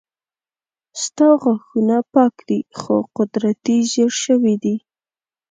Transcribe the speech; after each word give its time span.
ستا 1.03 1.29
غاښونه 1.41 1.97
پاک 2.13 2.35
دي 2.47 2.59
خو 2.79 2.95
قدرتي 3.17 3.77
زيړ 3.91 4.11
شوي 4.23 4.55
دي 4.63 4.75